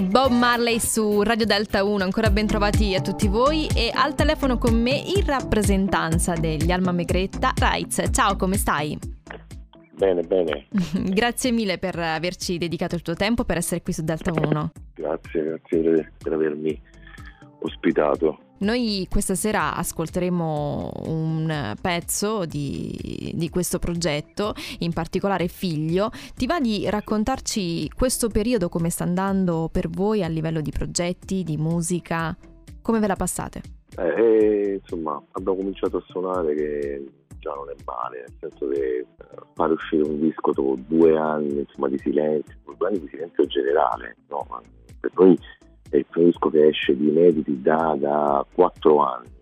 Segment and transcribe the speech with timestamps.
[0.00, 4.56] Bob Marley su Radio Delta 1, ancora ben trovati a tutti voi e al telefono
[4.56, 8.02] con me in rappresentanza degli Alma Megretta, Raiz.
[8.12, 8.96] Ciao, come stai?
[9.92, 10.66] Bene, bene.
[11.10, 14.72] grazie mille per averci dedicato il tuo tempo per essere qui su Delta 1.
[14.94, 16.80] Grazie, grazie per avermi
[17.60, 18.38] ospitato.
[18.60, 26.10] Noi questa sera ascolteremo un pezzo di, di, questo progetto, in particolare Figlio.
[26.34, 31.44] Ti va di raccontarci questo periodo, come sta andando per voi a livello di progetti,
[31.44, 32.36] di musica?
[32.82, 33.62] Come ve la passate?
[33.96, 37.04] Eh, eh insomma, abbiamo cominciato a suonare che
[37.38, 39.06] già non è male, nel senso che eh,
[39.54, 44.16] fare uscire un disco dopo due anni insomma, di silenzio, due anni di silenzio generale,
[44.28, 44.46] no?
[45.00, 45.38] per noi
[45.90, 49.36] è il disco che esce di inediti da, da 4 anni.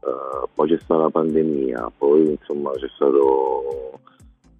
[0.00, 3.92] Uh, poi c'è stata la pandemia, poi insomma c'è stato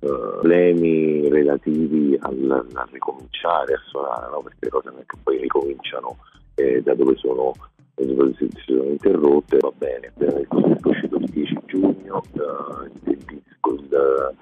[0.00, 4.42] uh, problemi relativi al, al, ricominciare a suonare, no?
[4.42, 6.16] perché le cose non è che poi ricominciano
[6.56, 7.52] eh, da dove sono
[7.94, 13.74] si, sono interrotte, va bene, il disco è uscito il 10 giugno, uh, il disco
[13.74, 14.34] il,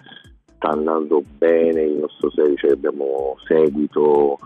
[0.56, 4.38] sta andando bene il nostro cioè abbiamo seguito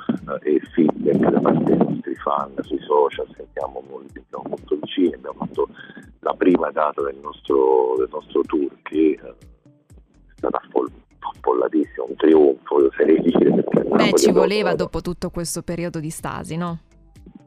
[0.42, 5.47] eh, e feedback da parte dei nostri fan sui social, sentiamo, sentiamo molto vicini, abbiamo
[5.47, 5.69] fatto
[6.20, 10.61] la prima data del nostro, del nostro tour che eh, è stata
[11.19, 13.64] affollatissima, un trionfo, oserei dire.
[13.88, 16.78] Beh, ci voleva dopo tutto questo periodo di stasi, no?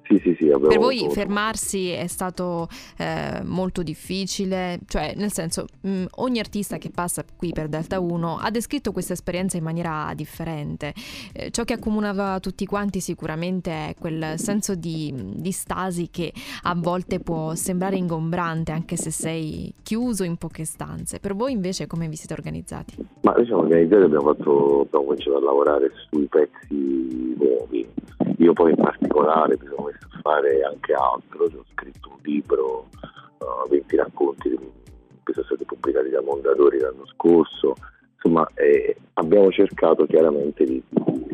[0.03, 0.47] Sì, sì, sì.
[0.47, 1.13] Per voi avuto...
[1.13, 7.23] fermarsi è stato eh, molto difficile, cioè nel senso mh, mm, ogni artista che passa
[7.35, 10.93] qui per Delta 1 ha descritto questa esperienza in maniera differente.
[11.33, 16.75] Eh, ciò che accomunava tutti quanti sicuramente è quel senso di, di, stasi che a
[16.75, 21.19] volte può sembrare ingombrante anche se sei chiuso in poche stanze.
[21.19, 22.95] Per voi invece come vi siete organizzati?
[23.21, 27.87] Ma diciamo organizzati abbiamo, fatto, abbiamo cominciato a lavorare sui pezzi nuovi.
[28.43, 32.89] Io poi in particolare mi sono messo a fare anche altro, ho scritto un libro,
[33.37, 34.49] uh, 20 racconti
[35.23, 37.73] che sono stati pubblicati da Mondadori l'anno scorso,
[38.15, 41.25] insomma eh, abbiamo cercato chiaramente di, di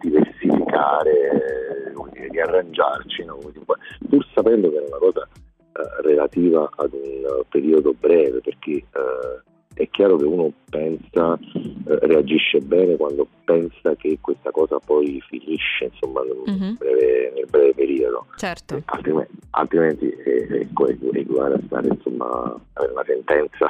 [0.00, 3.38] diversificare, dire, di arrangiarci, no?
[4.08, 9.40] pur sapendo che è una cosa uh, relativa ad un periodo breve, perché uh,
[9.74, 15.90] è chiaro che uno pensa, eh, reagisce bene quando pensa che questa cosa poi finisce
[15.92, 16.74] insomma, nel, uh-huh.
[16.76, 18.26] breve, nel breve, periodo.
[18.36, 18.82] Certo.
[18.86, 23.66] altrimenti, altrimenti è, è, è uguale a stare insomma, avere una sentenza.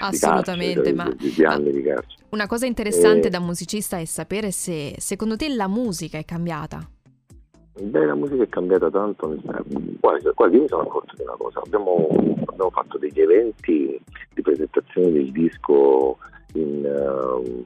[0.00, 2.22] Assolutamente, di carcere, ma, di, di anni di carcere.
[2.30, 3.30] una cosa interessante e...
[3.30, 6.86] da musicista è sapere se secondo te la musica è cambiata.
[7.76, 10.16] Beh, la musica è cambiata tanto nel tempo.
[10.46, 12.06] Io mi sono accorto di una cosa, abbiamo,
[12.46, 14.00] abbiamo fatto degli eventi
[14.32, 16.18] di presentazione del disco
[16.52, 17.64] in, uh,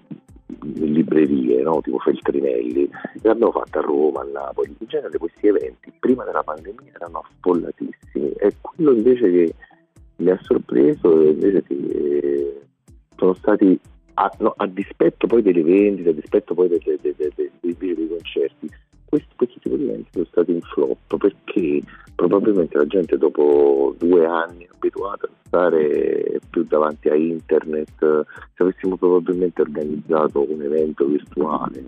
[0.65, 1.83] in librerie, no?
[1.83, 2.91] tipo Feltrinelli, e
[3.23, 4.75] l'abbiamo fatto a Roma, a Napoli.
[4.79, 9.55] In genere questi eventi prima della pandemia erano affollatissimi e quello invece che
[10.17, 12.61] mi ha sorpreso invece che eh,
[13.17, 13.79] sono stati
[14.15, 18.69] a, no, a, dispetto poi delle vendite, a dispetto poi dei, dei, dei concerti,
[19.09, 21.83] questi, questi tipo di eventi sono stati in flop perché
[22.15, 28.97] probabilmente la gente dopo due anni abituata a stare più davanti a internet, se avessimo
[28.97, 31.83] probabilmente organizzato un evento virtuale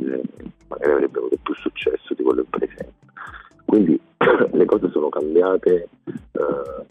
[0.68, 2.92] magari avrebbe avuto più successo di quello in presenza.
[3.64, 4.00] Quindi
[4.52, 6.84] le cose sono cambiate, eh,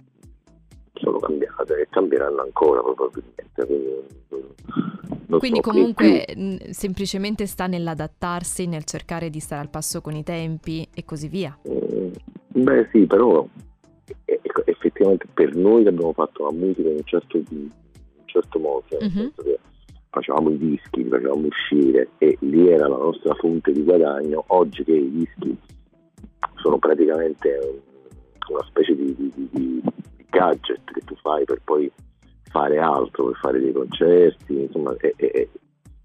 [0.99, 3.65] sono cambiate e cambieranno ancora probabilmente.
[3.65, 6.57] Quindi, quindi so, comunque più...
[6.71, 11.57] semplicemente sta nell'adattarsi, nel cercare di stare al passo con i tempi e così via.
[11.67, 12.11] Mm,
[12.47, 13.47] beh sì, però
[14.65, 17.69] effettivamente per noi che abbiamo fatto la musica in un certo, in un
[18.25, 19.19] certo modo, cioè, nel uh-huh.
[19.19, 19.59] senso che
[20.09, 24.83] facevamo i dischi, li facevamo uscire e lì era la nostra fonte di guadagno, oggi
[24.83, 25.57] che i dischi
[26.55, 27.81] sono praticamente
[28.49, 29.81] una specie di, di, di
[30.29, 31.91] gadget che tu fai per poi
[32.49, 35.49] fare altro, per fare dei concerti, insomma, e, e,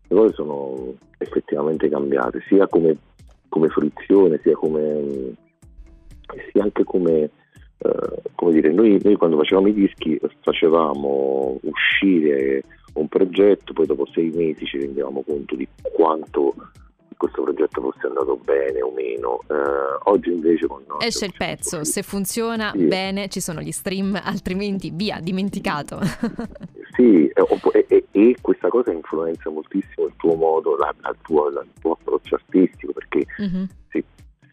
[0.06, 2.96] le cose sono effettivamente cambiate, sia come,
[3.48, 5.34] come fruizione, sia, come,
[6.52, 7.30] sia anche come,
[7.78, 12.62] eh, come dire, noi, noi quando facevamo i dischi facevamo uscire
[12.94, 16.54] un progetto, poi dopo sei mesi ci rendevamo conto di quanto
[17.24, 19.40] questo progetto fosse andato bene o meno.
[19.48, 22.84] Eh, oggi invece con noi esce il pezzo, se funziona sì.
[22.84, 25.98] bene ci sono gli stream, altrimenti via, dimenticato.
[26.96, 31.68] sì, e, e, e, questa cosa influenza moltissimo il tuo modo, la, la tua, il
[31.80, 33.66] tuo approccio artistico, perché uh-huh.
[33.90, 34.04] se,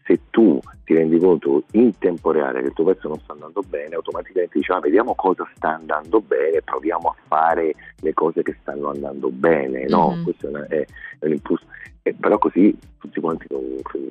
[0.04, 3.60] se, tu ti rendi conto in tempo reale che il tuo pezzo non sta andando
[3.66, 8.56] bene, automaticamente dici ah, vediamo cosa sta andando bene, proviamo a fare le cose che
[8.60, 10.10] stanno andando bene, no?
[10.10, 10.22] Mm-hmm.
[10.24, 10.84] Questo è, una, è,
[11.18, 11.64] è un impulso.
[12.04, 13.46] E però così tutti quanti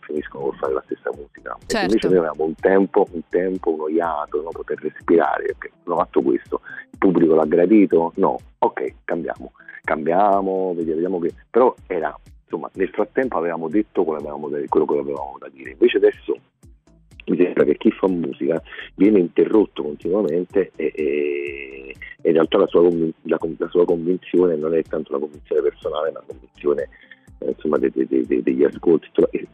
[0.02, 1.58] finiscono con fare la stessa musica.
[1.66, 1.86] Certo.
[1.86, 4.50] Invece noi avevamo un tempo, un tempo, uno iato, no?
[4.50, 8.14] poter respirare, perché abbiamo fatto questo, il pubblico l'ha gradito?
[8.16, 9.52] No, ok, cambiamo,
[9.84, 11.34] cambiamo, vediamo che...
[11.50, 12.18] Però era
[12.52, 15.72] insomma, nel frattempo avevamo detto quello, avevamo, quello che avevamo da dire.
[15.72, 16.36] Invece adesso
[17.28, 18.62] mi sembra che chi fa musica
[18.96, 24.76] viene interrotto continuamente e, e, e in realtà la sua, la, la sua, convinzione non
[24.76, 26.90] è tanto una convinzione personale, ma una convinzione
[27.40, 29.10] eh, insomma, de, de, de, degli ascolti.
[29.32, 29.48] E,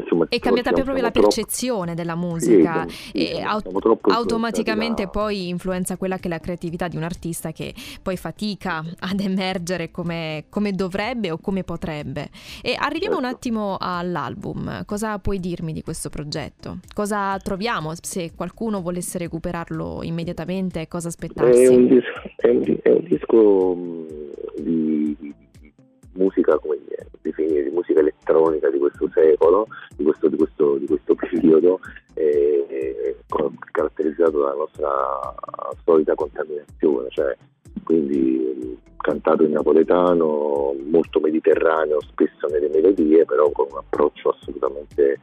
[0.00, 3.68] Insomma, è cambiata proprio la percezione della musica sì, sì, e aut-
[4.02, 9.20] automaticamente poi influenza quella che è la creatività di un artista che poi fatica ad
[9.20, 12.28] emergere come, come dovrebbe o come potrebbe.
[12.62, 13.28] E arriviamo certo.
[13.28, 14.84] un attimo all'album.
[14.84, 16.78] Cosa puoi dirmi di questo progetto?
[16.94, 20.88] Cosa troviamo se qualcuno volesse recuperarlo immediatamente?
[20.88, 21.64] Cosa aspettarsi?
[21.64, 22.04] È un, dis-
[22.36, 22.81] è un, è
[34.62, 35.34] nostra
[35.84, 37.36] solita contaminazione, cioè
[37.84, 45.18] quindi cantato in napoletano, molto mediterraneo, spesso nelle melodie, però con un approccio assolutamente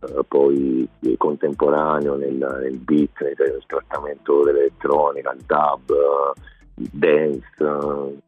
[0.00, 5.92] eh, poi contemporaneo nel, nel beat, nel, nel trattamento dell'elettronica, il dub,
[6.76, 8.20] il dance,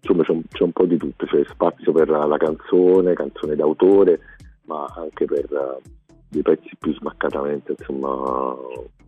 [0.00, 3.56] insomma c'è un, c'è un, po' di tutto, c'è spazio per la, la canzone, canzone
[3.56, 4.20] d'autore,
[4.66, 5.80] ma anche per
[6.28, 8.54] dei pezzi più smaccatamente, insomma,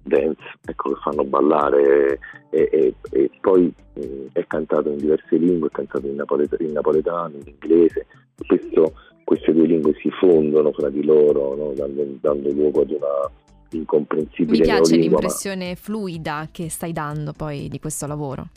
[0.03, 2.19] dance, ecco, che fanno ballare
[2.51, 6.67] e, e, e poi mh, mm, è cantato in diverse lingue, è cantato in, napoletano,
[6.67, 8.07] in napoletano, in inglese,
[8.37, 8.95] spesso
[9.25, 11.73] queste due lingue si fondono fra di loro, no?
[11.75, 13.31] dando, dando luogo ad una
[13.73, 15.75] incomprensibile Mi piace neolingua, l'impressione ma...
[15.77, 18.49] fluida che stai dando poi di questo lavoro.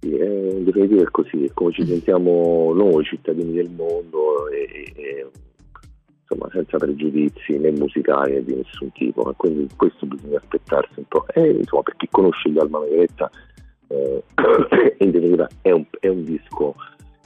[0.00, 4.92] Sì, è, in definitiva è così, è come ci sentiamo noi cittadini del mondo e,
[4.94, 5.30] e
[6.30, 11.26] insomma, senza pregiudizi né musicali né di nessun tipo, quindi questo bisogna aspettarsi un po'.
[11.28, 13.30] E, insomma, per chi conosce gli Alma Megretta,
[13.88, 14.22] eh,
[14.98, 16.74] in definitiva è un, è un disco,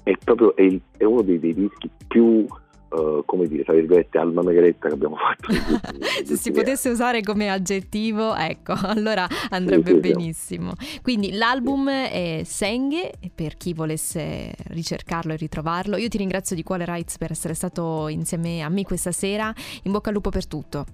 [0.03, 2.47] è proprio è, il, è uno dei, dei dischi più
[2.95, 5.53] uh, come dire, tra virgolette, alma megretta che abbiamo fatto.
[6.25, 10.73] Se si potesse usare come aggettivo, ecco, allora andrebbe sì, sì, benissimo.
[11.03, 15.97] Quindi l'album è Senghe, per chi volesse ricercarlo e ritrovarlo.
[15.97, 19.53] Io ti ringrazio di cuore, Rights, per essere stato insieme a me questa sera.
[19.83, 20.85] In bocca al lupo per tutto.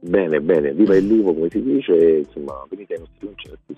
[0.00, 3.74] Bene, bene, viva il lupo, come si dice, insomma, venite ai nostri concerti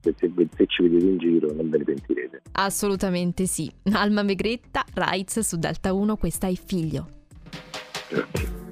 [0.00, 2.42] se, se, ci vedete in giro non ve ne pentirete.
[2.52, 3.70] Assolutamente sì.
[3.92, 7.08] Alma Megretta, Rights su Delta 1, questa è Figlio.
[8.08, 8.67] Grazie.